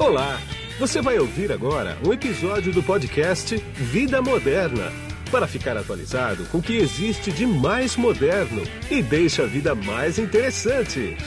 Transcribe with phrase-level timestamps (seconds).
[0.00, 0.38] Olá!
[0.78, 4.90] Você vai ouvir agora um episódio do podcast Vida Moderna
[5.30, 10.18] para ficar atualizado com o que existe de mais moderno e deixa a vida mais
[10.18, 11.18] interessante.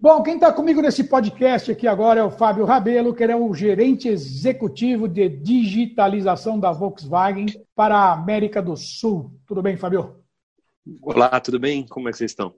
[0.00, 3.52] Bom, quem está comigo nesse podcast aqui agora é o Fábio Rabelo, que é o
[3.52, 7.44] gerente executivo de digitalização da Volkswagen
[7.76, 9.38] para a América do Sul.
[9.46, 10.18] Tudo bem, Fábio?
[11.02, 11.86] Olá, tudo bem?
[11.86, 12.54] Como é que vocês estão?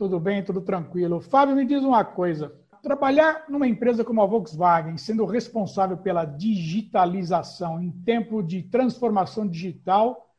[0.00, 1.20] Tudo bem, tudo tranquilo.
[1.20, 2.54] Fábio, me diz uma coisa.
[2.82, 10.34] Trabalhar numa empresa como a Volkswagen, sendo responsável pela digitalização em tempo de transformação digital,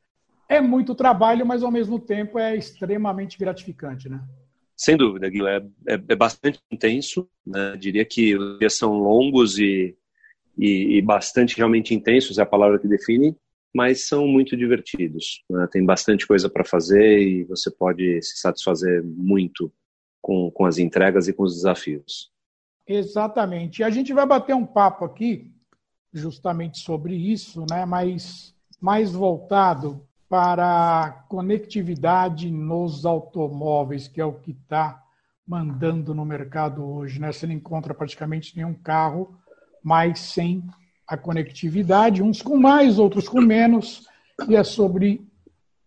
[0.49, 4.19] é muito trabalho, mas ao mesmo tempo é extremamente gratificante, né?
[4.75, 5.71] Sem dúvida, Guilherme.
[5.87, 7.29] É, é, é, bastante intenso.
[7.45, 7.77] Né?
[7.77, 9.95] Diria que os dias são longos e,
[10.57, 13.37] e, e, bastante realmente intensos, é a palavra que define,
[13.73, 15.43] mas são muito divertidos.
[15.49, 15.67] Né?
[15.71, 19.71] Tem bastante coisa para fazer e você pode se satisfazer muito
[20.21, 22.31] com, com as entregas e com os desafios.
[22.87, 23.79] Exatamente.
[23.79, 25.51] E a gente vai bater um papo aqui
[26.13, 27.85] justamente sobre isso, né?
[27.85, 35.01] mas mais voltado para a conectividade nos automóveis, que é o que está
[35.47, 37.19] mandando no mercado hoje.
[37.19, 37.31] Né?
[37.31, 39.37] Você não encontra praticamente nenhum carro
[39.83, 40.63] mais sem
[41.11, 44.07] a conectividade, uns com mais, outros com menos,
[44.47, 45.21] e é sobre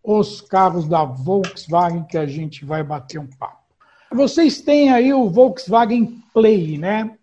[0.02, 3.64] os carros da Volkswagen que a gente vai bater um papo.
[4.12, 7.16] Vocês têm aí o Volkswagen Play, né?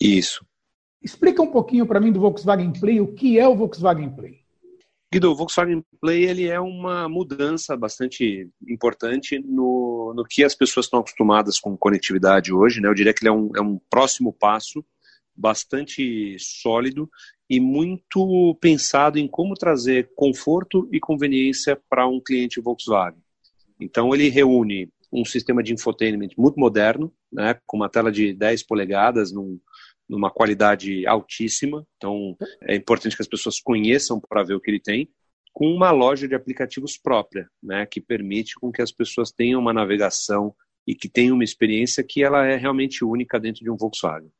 [0.00, 0.46] Isso.
[1.02, 4.38] Explica um pouquinho para mim do Volkswagen Play, o que é o Volkswagen Play?
[5.12, 10.86] Guido, o Volkswagen Play ele é uma mudança bastante importante no, no que as pessoas
[10.86, 12.80] estão acostumadas com conectividade hoje.
[12.80, 12.88] Né?
[12.88, 14.84] Eu diria que ele é um, é um próximo passo
[15.36, 17.10] bastante sólido
[17.48, 23.20] e muito pensado em como trazer conforto e conveniência para um cliente Volkswagen.
[23.80, 28.64] Então ele reúne um sistema de infotainment muito moderno, né, com uma tela de 10
[28.64, 29.60] polegadas, num,
[30.08, 31.86] numa qualidade altíssima.
[31.96, 35.08] Então, é importante que as pessoas conheçam para ver o que ele tem,
[35.52, 39.72] com uma loja de aplicativos própria, né, que permite com que as pessoas tenham uma
[39.72, 40.54] navegação
[40.86, 44.30] e que tenham uma experiência que ela é realmente única dentro de um Volkswagen.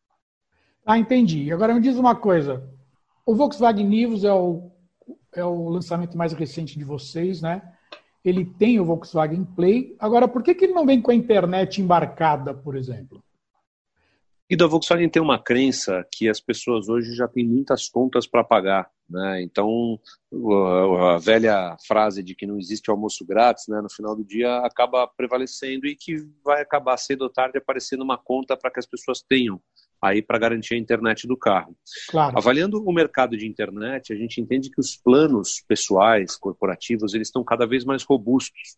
[0.86, 1.52] Ah, entendi.
[1.52, 2.62] Agora me diz uma coisa.
[3.26, 4.70] O Volkswagen Nivus é o,
[5.34, 7.60] é o lançamento mais recente de vocês, né?
[8.24, 9.96] Ele tem o Volkswagen Play.
[9.98, 13.20] Agora, por que, que ele não vem com a internet embarcada, por exemplo?
[14.48, 18.44] E da Volkswagen tem uma crença que as pessoas hoje já têm muitas contas para
[18.44, 18.88] pagar.
[19.10, 19.42] Né?
[19.42, 19.98] Então,
[21.14, 25.08] a velha frase de que não existe almoço grátis, né, no final do dia, acaba
[25.08, 29.20] prevalecendo e que vai acabar cedo ou tarde aparecendo uma conta para que as pessoas
[29.20, 29.60] tenham
[30.08, 31.76] aí para garantir a internet do carro.
[32.08, 32.36] Claro.
[32.36, 37.44] Avaliando o mercado de internet, a gente entende que os planos pessoais, corporativos, eles estão
[37.44, 38.76] cada vez mais robustos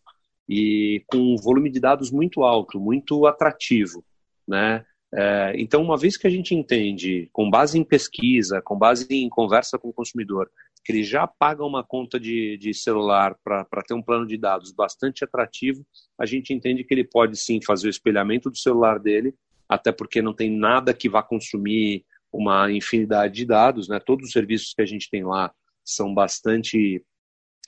[0.49, 4.05] e com um volume de dados muito alto, muito atrativo,
[4.47, 4.85] né?
[5.15, 9.29] É, então, uma vez que a gente entende, com base em pesquisa, com base em
[9.29, 10.51] conversa com o consumidor,
[10.85, 14.73] que ele já paga uma conta de, de celular para ter um plano de dados
[14.73, 15.85] bastante atrativo,
[16.19, 19.35] a gente entende que ele pode sim fazer o espelhamento do celular dele,
[19.69, 23.99] até porque não tem nada que vá consumir uma infinidade de dados, né?
[23.99, 25.53] Todos os serviços que a gente tem lá
[25.85, 27.05] são bastante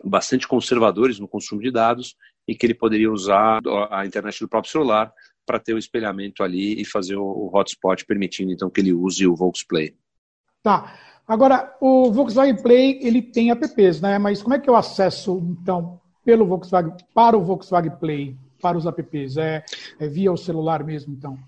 [0.03, 2.17] bastante conservadores no consumo de dados
[2.49, 3.61] e que ele poderia usar
[3.91, 5.13] a internet do próprio celular
[5.47, 9.35] para ter o espelhamento ali e fazer o, hotspot, permitindo então que ele use o
[9.35, 9.95] Volksplay.
[10.63, 10.99] Tá.
[11.27, 14.19] Agora, o Volkswagen Play ele tem apps, né?
[14.19, 18.87] Mas como é que eu acesso então pelo Volkswagen para o Volkswagen Play para os
[18.87, 19.37] apps?
[19.37, 19.65] É,
[19.99, 21.39] é via o celular mesmo, então?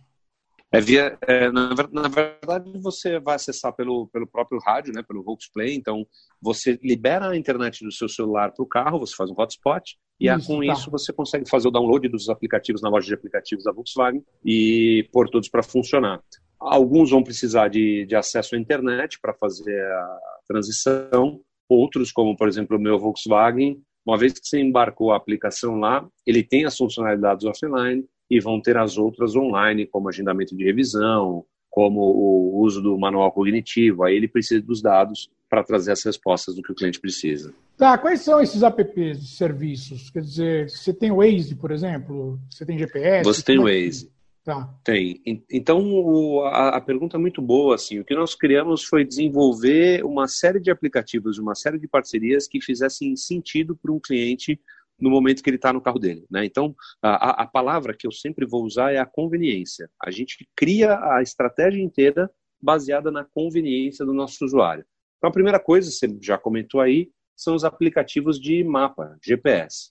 [0.72, 5.22] É via, é, na, na, verdade, você vai acessar pelo, pelo próprio rádio, né, pelo
[5.22, 5.74] Volksplay.
[5.74, 6.06] Então,
[6.40, 10.28] você libera a internet do seu celular para o carro, você faz um hotspot, e
[10.28, 10.72] isso, com tá.
[10.72, 15.06] isso você consegue fazer o download dos aplicativos na loja de aplicativos da Volkswagen e
[15.12, 16.22] pôr todos para funcionar.
[16.58, 20.18] Alguns vão precisar de, de acesso à internet para fazer a
[20.48, 25.76] transição, outros, como por exemplo o meu Volkswagen, uma vez que você embarcou a aplicação
[25.76, 30.64] lá, ele tem as funcionalidades offline, e vão ter as outras online, como agendamento de
[30.64, 34.04] revisão, como o uso do manual cognitivo.
[34.04, 37.52] Aí ele precisa dos dados para trazer as respostas do que o cliente precisa.
[37.76, 40.08] Tá, quais são esses apps, serviços?
[40.08, 42.40] Quer dizer, você tem o Waze, por exemplo?
[42.50, 43.22] Você tem GPS?
[43.22, 44.10] Você tem o é Waze.
[44.42, 44.74] Tá.
[44.82, 45.20] Tem.
[45.50, 47.74] Então, a, pergunta é muito boa.
[47.74, 52.48] Assim, o que nós criamos foi desenvolver uma série de aplicativos, uma série de parcerias
[52.48, 54.58] que fizessem sentido para um cliente
[55.02, 56.24] no momento que ele está no carro dele.
[56.30, 56.44] Né?
[56.44, 59.90] Então, a, a palavra que eu sempre vou usar é a conveniência.
[60.00, 64.84] A gente cria a estratégia inteira baseada na conveniência do nosso usuário.
[65.18, 69.90] Então, a primeira coisa, você já comentou aí, são os aplicativos de mapa, GPS.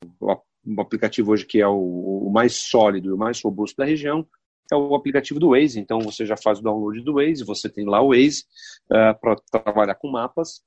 [0.66, 4.26] um aplicativo hoje que é o, o mais sólido e o mais robusto da região,
[4.72, 5.80] é o aplicativo do Waze.
[5.80, 8.46] Então você já faz o download do Waze, você tem lá o Waze
[8.90, 10.62] uh, eh, para trabalhar com mapas.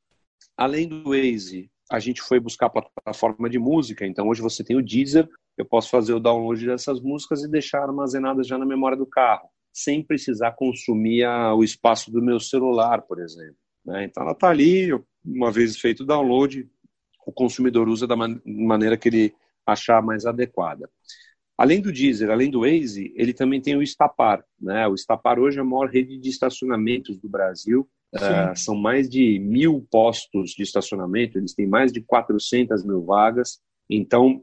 [0.54, 4.06] Além do Waze, a gente foi buscar a plataforma de música.
[4.06, 7.82] Então hoje você tem o Deezer, eu posso fazer o download dessas músicas e deixar
[7.82, 13.02] armazenadas já na memória do carro, sem precisar consumir a, o espaço do meu celular,
[13.02, 13.56] por exemplo.
[13.84, 14.04] Né?
[14.04, 14.90] Então ela está ali,
[15.24, 16.68] uma vez feito o download,
[17.26, 19.34] o consumidor usa da man maneira que ele
[19.66, 20.88] achar mais adequada.
[21.56, 24.44] Além do Deezer, além do Waze, ele também tem o Estapar.
[24.60, 24.86] Né?
[24.88, 27.88] O Estapar hoje é a maior rede de estacionamentos do Brasil.
[28.14, 33.58] Uh, são mais de mil postos de estacionamento, eles têm mais de 400 mil vagas.
[33.90, 34.42] Então,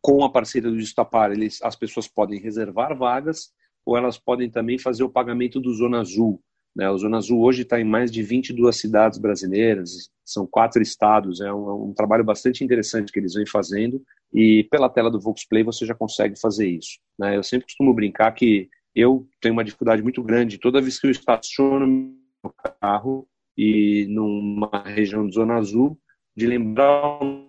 [0.00, 3.50] com a parceria do Estapar, eles, as pessoas podem reservar vagas
[3.84, 6.40] ou elas podem também fazer o pagamento do Zona Azul.
[6.76, 6.88] Né?
[6.90, 11.52] O Zona Azul hoje está em mais de 22 cidades brasileiras, são quatro estados, é
[11.52, 14.00] um, um, trabalho bastante interessante que eles vêm fazendo
[14.32, 16.98] e pela tela do Voxplay você já consegue fazer isso.
[17.18, 17.36] Né?
[17.36, 21.10] Eu sempre costumo brincar que eu tenho uma dificuldade muito grande toda vez que eu
[21.10, 25.98] estaciono no carro e numa região de Zona Azul,
[26.36, 27.48] de lembrar o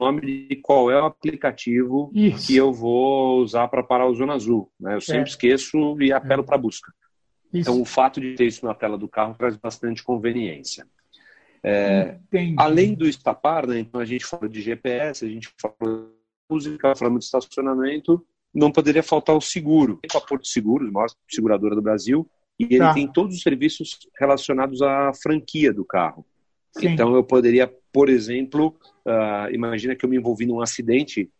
[0.00, 2.46] nome de qual é o aplicativo isso.
[2.46, 4.70] que eu vou usar para parar o Zona Azul.
[4.80, 4.94] Né?
[4.94, 5.32] Eu sempre é.
[5.32, 6.46] esqueço e apelo é.
[6.46, 6.90] para a busca.
[7.52, 7.70] Isso.
[7.70, 10.86] Então, o fato de ter isso na tela do carro traz bastante conveniência.
[11.62, 12.18] É,
[12.56, 16.06] além do estapar, né, então a gente fala de GPS, a gente fala de
[16.48, 20.00] música, falamos de estacionamento, não poderia faltar o seguro.
[20.14, 22.26] A Porto Seguro, a maior seguradora do Brasil,
[22.60, 22.94] e ele tá.
[22.94, 26.24] tem todos os serviços relacionados à franquia do carro.
[26.72, 26.88] Sim.
[26.88, 28.76] Então eu poderia, por exemplo,
[29.06, 31.30] uh, imagina que eu me envolvi num acidente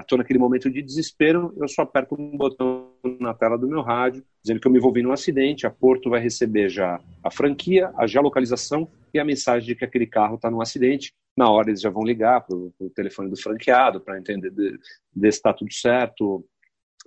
[0.00, 3.82] estou uh, naquele momento de desespero, eu só aperto um botão na tela do meu
[3.82, 7.92] rádio, dizendo que eu me envolvi num acidente, a Porto vai receber já a franquia,
[7.96, 11.12] a geolocalização e a mensagem de que aquele carro está num acidente.
[11.36, 14.78] Na hora eles já vão ligar para o telefone do franqueado para entender de,
[15.12, 16.44] de se está tudo certo,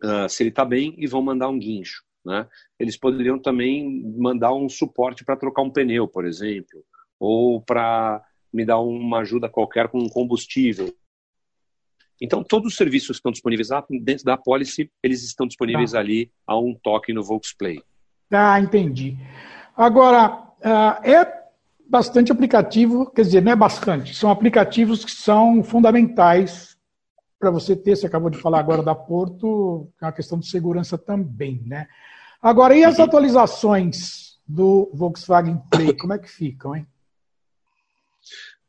[0.04, 2.04] uh, se ele está bem, e vão mandar um guincho.
[2.28, 2.46] Né?
[2.78, 6.84] Eles poderiam também mandar um suporte para trocar um pneu, por exemplo,
[7.18, 8.22] ou para
[8.54, 10.94] me dar uma ajuda qualquer com combustível.
[12.22, 16.00] Então, todos os serviços que estão disponíveis lá, dentro da policy, eles estão disponíveis tá.
[16.00, 17.82] ali a um toque no Volksplay.
[18.30, 19.18] Ah, entendi.
[19.76, 21.48] Agora, ah, é
[21.90, 26.78] bastante aplicativo, quer dizer, não é bastante, são aplicativos que são fundamentais
[27.40, 30.98] para você ter, você acabou de falar agora da Porto, é uma questão de segurança
[30.98, 31.88] também, né?
[32.42, 33.06] Agora, e as uhum.
[33.06, 36.88] atualizações do Volkswagen Play, como é que ficam, hein?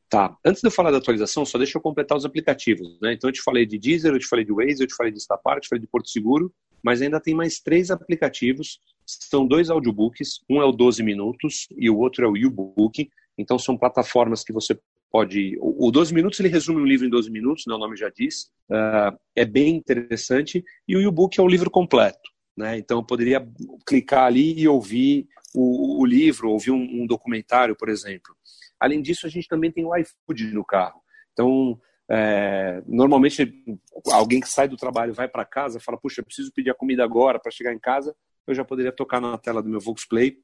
[0.09, 0.35] Tá.
[0.45, 2.99] Antes de eu falar da atualização, só deixa eu completar os aplicativos.
[3.01, 3.13] Né?
[3.13, 5.21] Então, eu te falei de Deezer, eu te falei de Waze, eu te falei de
[5.21, 8.81] Stapar, eu te falei de Porto Seguro, mas ainda tem mais três aplicativos.
[9.05, 13.09] São dois audiobooks, um é o 12 Minutos e o outro é o U-Book.
[13.37, 14.79] Então, são plataformas que você
[15.11, 15.59] pode...
[15.61, 17.75] O 12 Minutos, ele resume um livro em 12 minutos, né?
[17.75, 18.51] o nome já diz.
[18.71, 20.65] Uh, é bem interessante.
[20.87, 22.31] E o U-Book é o livro completo.
[22.59, 22.77] Né?
[22.77, 23.49] Então, eu poderia
[23.87, 28.35] clicar ali e ouvir o, o livro, ouvir um, um documentário, por exemplo.
[28.81, 31.01] Além disso, a gente também tem o iFood no carro.
[31.33, 33.65] Então, é, normalmente,
[34.11, 37.05] alguém que sai do trabalho vai para casa fala: Puxa, eu preciso pedir a comida
[37.05, 38.13] agora para chegar em casa.
[38.45, 40.39] Eu já poderia tocar na tela do meu Volksplay,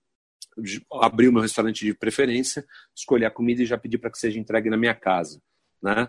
[0.93, 2.65] abrir o meu restaurante de preferência,
[2.95, 5.43] escolher a comida e já pedir para que seja entregue na minha casa.
[5.83, 6.09] Né?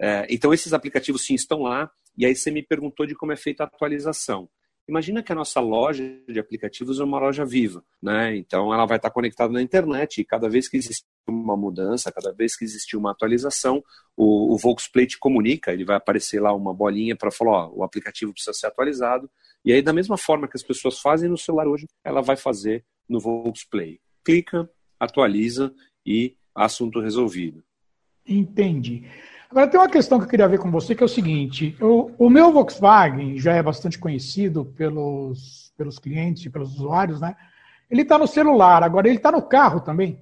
[0.00, 1.90] É, então, esses aplicativos sim estão lá.
[2.16, 4.48] E aí você me perguntou de como é feita a atualização.
[4.86, 8.36] Imagina que a nossa loja de aplicativos é uma loja viva, né?
[8.36, 12.32] Então ela vai estar conectada na internet e cada vez que existe uma mudança, cada
[12.32, 13.82] vez que existe uma atualização,
[14.14, 17.82] o, o Volksplay te comunica, ele vai aparecer lá uma bolinha para falar, ó, o
[17.82, 19.30] aplicativo precisa ser atualizado.
[19.64, 22.84] E aí da mesma forma que as pessoas fazem no celular hoje, ela vai fazer
[23.08, 23.98] no Volksplay.
[24.22, 24.68] Clica,
[25.00, 25.74] atualiza
[26.04, 27.64] e assunto resolvido.
[28.26, 29.04] Entendi.
[29.54, 32.12] Agora, tem uma questão que eu queria ver com você, que é o seguinte: eu,
[32.18, 37.36] o meu Volkswagen já é bastante conhecido pelos, pelos clientes e pelos usuários, né?
[37.88, 40.18] Ele está no celular, agora ele está no carro também.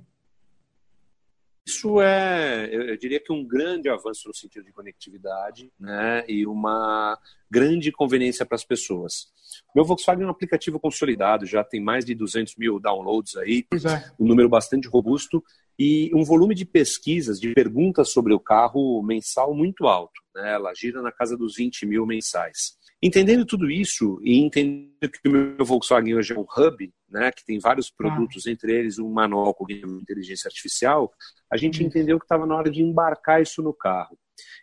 [1.64, 7.16] Isso é, eu diria que um grande avanço no sentido de conectividade né, e uma
[7.50, 9.32] grande conveniência para as pessoas.
[9.74, 14.10] Meu Volkswagen é um aplicativo consolidado, já tem mais de 200 mil downloads aí, é.
[14.18, 15.42] um número bastante robusto
[15.78, 20.20] e um volume de pesquisas, de perguntas sobre o carro mensal muito alto.
[20.34, 20.52] Né?
[20.52, 22.76] Ela gira na casa dos 20 mil mensais.
[23.02, 27.44] Entendendo tudo isso e entendendo que o meu Volkswagen hoje é um hub, né, que
[27.44, 27.94] tem vários ah.
[27.96, 28.50] produtos, ah.
[28.50, 31.12] entre eles um manual com inteligência artificial,
[31.50, 34.16] a gente entendeu que estava na hora de embarcar isso no carro.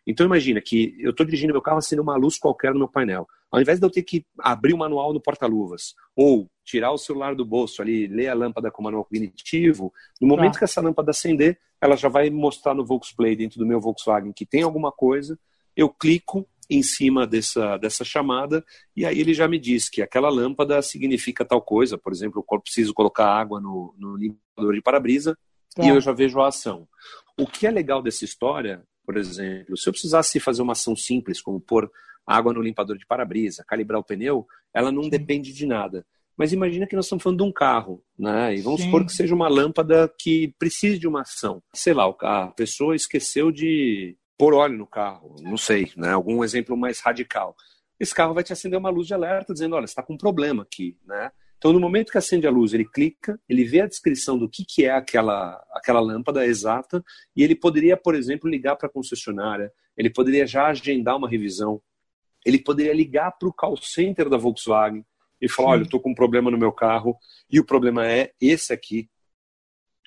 [0.07, 3.27] Então imagina que eu estou dirigindo meu carro acendendo uma luz qualquer no meu painel.
[3.51, 7.35] Ao invés de eu ter que abrir o manual no porta-luvas ou tirar o celular
[7.35, 9.91] do bolso ali, ler a lâmpada com o manual cognitivo,
[10.21, 10.59] no momento ah.
[10.59, 14.45] que essa lâmpada acender, ela já vai mostrar no Volksplay dentro do meu Volkswagen que
[14.45, 15.39] tem alguma coisa,
[15.75, 18.63] eu clico em cima dessa, dessa chamada,
[18.95, 22.61] e aí ele já me diz que aquela lâmpada significa tal coisa, por exemplo, eu
[22.61, 25.35] preciso colocar água no, no limpador de para-brisa,
[25.73, 25.83] tá.
[25.83, 26.87] e eu já vejo a ação.
[27.35, 31.41] O que é legal dessa história, por exemplo, se eu precisasse fazer uma ação simples,
[31.41, 31.89] como pôr
[32.29, 35.09] água no limpador de para-brisa, calibrar o pneu, ela não Sim.
[35.09, 36.05] depende de nada.
[36.37, 38.55] Mas imagina que nós estamos falando de um carro, né?
[38.55, 38.85] E vamos Sim.
[38.85, 41.61] supor que seja uma lâmpada que precise de uma ação.
[41.73, 46.11] Sei lá, a pessoa esqueceu de pôr óleo no carro, não sei, né?
[46.11, 47.55] Algum exemplo mais radical.
[47.99, 50.63] Esse carro vai te acender uma luz de alerta dizendo, olha, está com um problema
[50.63, 51.31] aqui, né?
[51.57, 54.63] Então, no momento que acende a luz, ele clica, ele vê a descrição do que,
[54.63, 57.03] que é aquela, aquela lâmpada exata
[57.35, 61.81] e ele poderia, por exemplo, ligar para a concessionária, ele poderia já agendar uma revisão,
[62.45, 65.05] ele poderia ligar para o call center da Volkswagen
[65.41, 65.73] e falar, Sim.
[65.73, 67.17] olha, estou com um problema no meu carro
[67.49, 69.09] e o problema é esse aqui.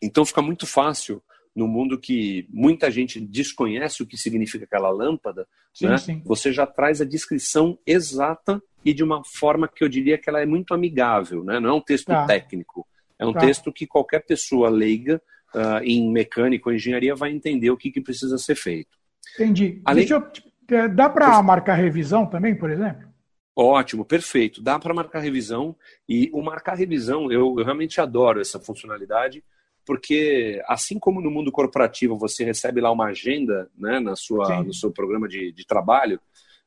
[0.02, 1.22] Então, fica muito fácil
[1.54, 5.98] no mundo que muita gente desconhece o que significa aquela lâmpada, sim, né?
[5.98, 6.22] sim.
[6.24, 10.40] você já traz a descrição exata e de uma forma que eu diria que ela
[10.40, 11.60] é muito amigável, né?
[11.60, 12.26] não é um texto tá.
[12.26, 12.86] técnico,
[13.18, 13.40] é um tá.
[13.40, 15.22] texto que qualquer pessoa leiga
[15.54, 18.98] uh, em mecânica ou engenharia vai entender o que, que precisa ser feito.
[19.34, 19.80] Entendi.
[19.84, 20.08] Além...
[20.08, 20.22] Eu...
[20.70, 23.08] É, dá para marcar revisão também, por exemplo?
[23.54, 24.62] Ótimo, perfeito.
[24.62, 25.76] Dá para marcar revisão
[26.08, 29.44] e o marcar revisão eu, eu realmente adoro essa funcionalidade
[29.84, 34.72] porque assim como no mundo corporativo você recebe lá uma agenda né, na sua, no
[34.72, 36.20] seu programa de, de trabalho,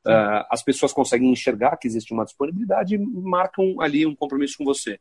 [0.05, 4.65] uh, as pessoas conseguem enxergar que existe uma disponibilidade e marcam ali um compromisso com
[4.65, 4.99] você.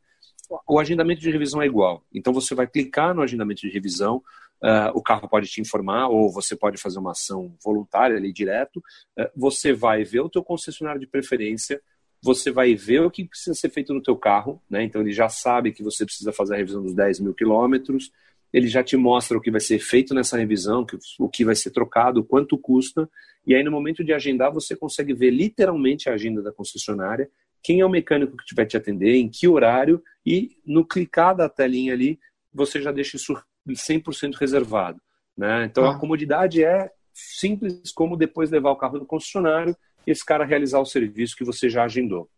[0.67, 2.03] O agendamento de revisão é igual.
[2.13, 4.23] Então você vai clicar no agendamento de revisão,
[4.65, 8.77] uh, o carro pode te informar ou você pode fazer uma ação voluntária ali direto.
[9.17, 11.79] Uh, você vai ver o teu concessionário de preferência,
[12.21, 14.83] você vai ver o que precisa ser feito no teu carro, né?
[14.83, 18.11] Então ele já sabe que você precisa fazer a revisão dos 10 mil quilômetros,
[18.51, 20.85] ele já te mostra o que vai ser feito nessa revisão,
[21.19, 23.07] o que vai ser trocado, quanto custa,
[23.45, 27.29] e aí no momento de agendar você consegue ver literalmente a agenda da concessionária,
[27.61, 31.49] quem é o mecânico que vai te atender, em que horário, e no clicar da
[31.49, 32.17] telinha ali,
[32.53, 33.35] você já deixa isso
[33.67, 34.99] 100% reservado.
[35.37, 35.65] Né?
[35.65, 35.95] Então ah.
[35.95, 40.85] a comodidade é simples como depois levar o carro do concessionário esse cara realizar o
[40.85, 42.29] serviço que você já agendou.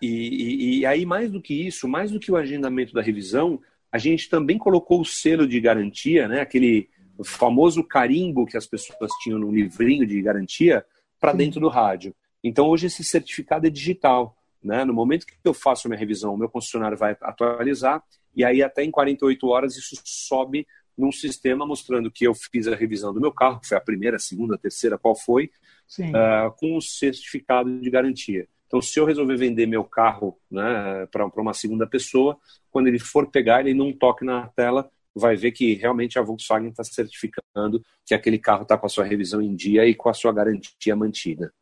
[0.00, 3.60] E, e, e, aí, mais do que isso, mais do que o agendamento da revisão,
[3.90, 6.88] a gente também colocou o selo de garantia, né, aquele
[7.24, 10.84] famoso carimbo que as pessoas tinham no livrinho de garantia,
[11.18, 12.14] para dentro do rádio.
[12.44, 14.36] Então, hoje, esse certificado é digital.
[14.62, 14.84] Né?
[14.84, 18.02] No momento que eu faço a minha revisão, o meu concessionário vai atualizar,
[18.36, 20.66] e aí, até em 48 horas, isso sobe
[20.96, 24.16] num sistema mostrando que eu fiz a revisão do meu carro, que foi a primeira,
[24.16, 25.50] a segunda, a terceira, qual foi,
[25.98, 28.46] uh, com o certificado de garantia.
[28.66, 32.36] Então, se eu resolver vender meu carro né, para uma segunda pessoa,
[32.70, 36.68] quando ele for pegar, ele não toque na tela, vai ver que realmente a Volkswagen
[36.68, 40.14] está certificando que aquele carro está com a sua revisão em dia e com a
[40.14, 41.52] sua garantia mantida.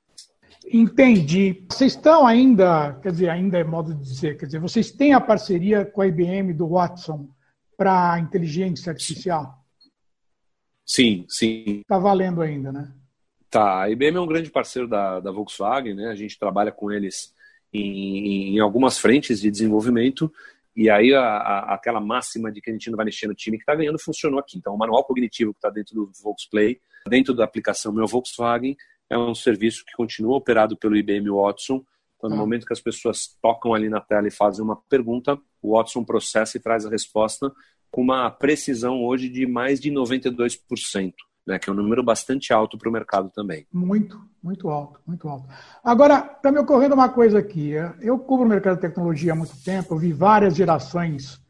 [0.73, 1.65] Entendi.
[1.69, 5.21] Vocês estão ainda, quer dizer, ainda é modo de dizer, quer dizer, vocês têm a
[5.21, 7.29] parceria com a IBM do Watson
[7.77, 9.63] para inteligência artificial?
[10.85, 11.81] Sim, sim.
[11.81, 12.93] Está valendo ainda, né?
[13.51, 16.09] Tá, a IBM é um grande parceiro da, da Volkswagen, né?
[16.09, 17.33] A gente trabalha com eles
[17.73, 20.33] em, em algumas frentes de desenvolvimento
[20.77, 23.57] e aí a, a, aquela máxima de que a gente não vai mexer no time
[23.57, 24.59] que está ganhando funcionou aqui.
[24.59, 28.77] Então o manual cognitivo que está dentro do Volksplay, dentro da aplicação Meu Volkswagen,
[29.11, 31.85] é um serviço que continua operado pelo IBM Watson.
[32.17, 32.39] Então no ah.
[32.39, 36.57] momento que as pessoas tocam ali na tela e fazem uma pergunta, o Watson processa
[36.57, 37.53] e traz a resposta
[37.91, 41.13] com uma precisão hoje de mais de 92%
[41.47, 43.67] né, que é um número bastante alto para o mercado também.
[43.73, 45.49] Muito, muito alto, muito alto.
[45.83, 47.73] Agora, está me ocorrendo uma coisa aqui.
[48.01, 51.41] Eu cubro o mercado de tecnologia há muito tempo, eu vi várias gerações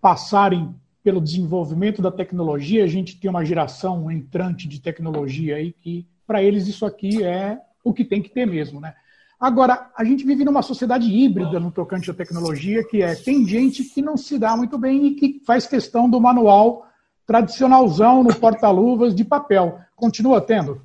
[0.00, 2.84] passarem pelo desenvolvimento da tecnologia.
[2.84, 7.58] A gente tem uma geração entrante de tecnologia aí que, para eles, isso aqui é
[7.82, 8.94] o que tem que ter mesmo, né?
[9.38, 13.84] Agora, a gente vive numa sociedade híbrida no tocante à tecnologia, que é tem gente
[13.84, 16.86] que não se dá muito bem e que faz questão do manual
[17.26, 19.78] tradicionalzão no porta-luvas de papel.
[19.96, 20.80] Continua tendo?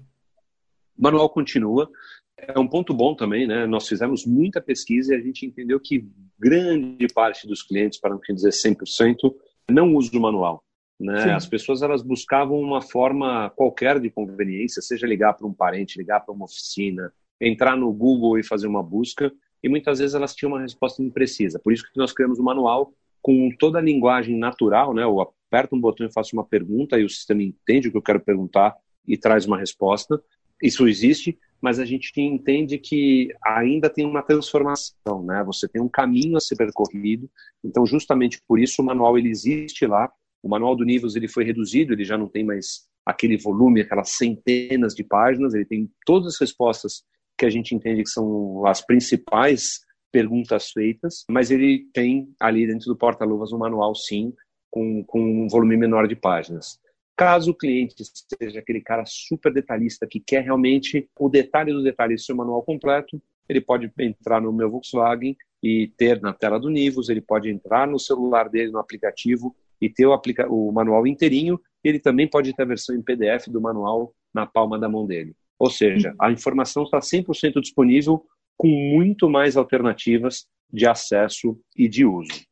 [0.97, 1.89] Manual continua.
[2.37, 3.65] É um ponto bom também, né?
[3.65, 8.19] Nós fizemos muita pesquisa e a gente entendeu que grande parte dos clientes, para não
[8.19, 9.33] dizer 100%,
[9.69, 10.63] não usa o manual.
[10.99, 11.31] Né?
[11.31, 16.19] As pessoas elas buscavam uma forma qualquer de conveniência, seja ligar para um parente, ligar
[16.19, 19.31] para uma oficina, entrar no Google e fazer uma busca,
[19.63, 21.59] e muitas vezes elas tinham uma resposta imprecisa.
[21.59, 25.05] Por isso que nós criamos o um manual com toda a linguagem natural, né?
[25.05, 28.01] O aperto um botão e faço uma pergunta e o sistema entende o que eu
[28.01, 28.75] quero perguntar
[29.07, 30.21] e traz uma resposta.
[30.61, 35.43] Isso existe, mas a gente entende que ainda tem uma transformação, né?
[35.45, 37.29] Você tem um caminho a ser percorrido.
[37.63, 40.09] Então, justamente por isso o manual ele existe lá.
[40.41, 44.11] O manual do Nivus ele foi reduzido, ele já não tem mais aquele volume, aquelas
[44.11, 45.53] centenas de páginas.
[45.53, 47.03] Ele tem todas as respostas
[47.37, 49.79] que a gente entende que são as principais
[50.11, 54.33] perguntas feitas, mas ele tem ali dentro do porta-luvas um manual, sim,
[54.69, 56.79] com, com um volume menor de páginas.
[57.15, 57.95] Caso o cliente
[58.41, 62.63] seja aquele cara super detalhista que quer realmente o detalhe do detalhe do seu manual
[62.63, 67.49] completo, ele pode entrar no meu Volkswagen e ter na tela do Nivus, ele pode
[67.49, 72.27] entrar no celular dele, no aplicativo, e ter o, aplica o manual inteirinho, ele também
[72.27, 75.35] pode ter a versão em PDF do manual na palma da mão dele.
[75.57, 78.23] Ou seja, a informação está 100% disponível
[78.57, 82.45] com muito mais alternativas de acesso e de uso.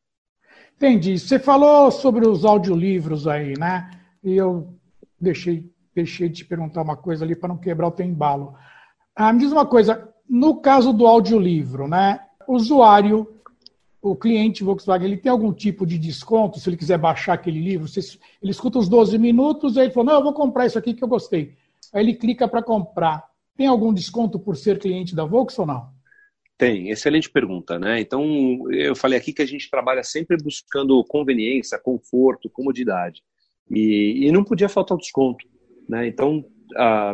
[0.76, 1.18] Entendi.
[1.18, 3.90] Você falou sobre os audiolivros aí, né?
[4.22, 4.74] E eu
[5.20, 8.54] deixei, deixei de te perguntar uma coisa ali para não quebrar o teu embalo.
[9.14, 12.20] Ah, me diz uma coisa, no caso do audiolivro, né?
[12.46, 13.37] O usuário
[14.00, 17.88] o cliente Volkswagen ele tem algum tipo de desconto se ele quiser baixar aquele livro?
[18.42, 21.02] Ele escuta os 12 minutos e ele falou: Não, eu vou comprar isso aqui que
[21.02, 21.54] eu gostei.
[21.92, 23.26] Aí ele clica para comprar.
[23.56, 25.98] Tem algum desconto por ser cliente da Volkswagen ou não?
[26.56, 28.00] Tem, excelente pergunta, né?
[28.00, 33.22] Então, eu falei aqui que a gente trabalha sempre buscando conveniência, conforto, comodidade.
[33.70, 35.46] E, e não podia faltar o desconto,
[35.88, 36.08] né?
[36.08, 36.44] Então,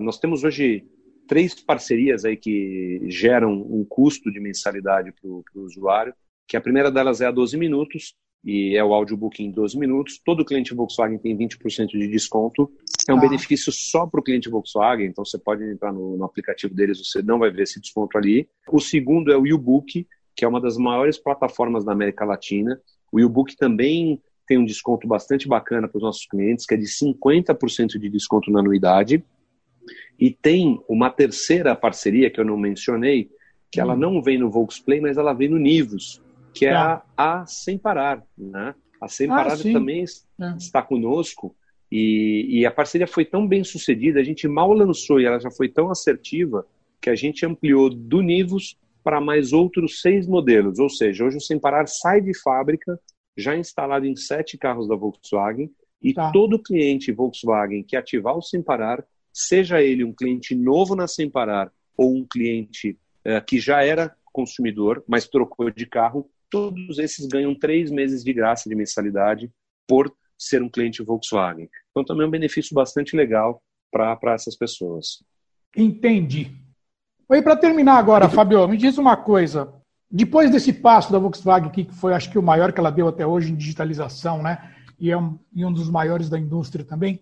[0.00, 0.87] nós temos hoje
[1.26, 6.14] três parcerias aí que geram um custo de mensalidade para o usuário
[6.46, 10.20] que a primeira delas é a 12 minutos, e é o audiobook em 12 minutos.
[10.22, 12.70] Todo cliente Volkswagen tem 20% de desconto.
[13.08, 13.20] É um ah.
[13.20, 17.22] benefício só para o cliente Volkswagen, então você pode entrar no, no, aplicativo deles, você
[17.22, 18.46] não vai ver esse desconto ali.
[18.70, 22.78] O segundo é o YouBook, que é uma das maiores plataformas da América Latina.
[23.10, 26.86] O YouBook também tem um desconto bastante bacana para os nossos clientes, que é de
[26.86, 29.24] 50% de desconto na anuidade.
[30.18, 33.30] E tem uma terceira parceria que eu não mencionei,
[33.72, 33.98] que ela hum.
[33.98, 36.22] não vem no Volksplay, mas ela vem no Nivus
[36.54, 37.04] que é tá.
[37.16, 38.23] a, a Sem Parar.
[38.38, 38.75] Né?
[39.00, 40.56] A Sem ah, Parar também é.
[40.56, 41.54] está conosco
[41.90, 45.50] e, e, a parceria foi tão bem sucedida, a gente mal lançou e ela já
[45.50, 46.66] foi tão assertiva
[47.00, 50.78] que a gente ampliou do Nivus para mais outros seis modelos.
[50.78, 52.98] Ou seja, hoje o Sem Parar sai de fábrica,
[53.37, 55.70] já instalado em sete carros da Volkswagen,
[56.02, 56.33] e tá.
[56.33, 61.31] todo cliente Volkswagen que ativar o Sem Parar, seja ele um cliente novo na Sem
[61.31, 67.27] Parar ou um cliente eh, que já era consumidor, mas trocou de carro, todos esses
[67.27, 69.51] ganham três meses de graça de mensalidade
[69.88, 71.69] por ser um cliente Volkswagen.
[71.90, 75.25] Então também é um benefício bastante legal para essas pessoas.
[75.77, 76.53] Entendi.
[77.31, 79.73] E para terminar agora, Fabio, me diz uma coisa.
[80.11, 83.27] Depois desse passo da Volkswagen que foi acho que o maior que ela deu até
[83.27, 84.73] hoje em digitalização, né?
[85.01, 87.21] E é um, e um dos maiores da indústria também.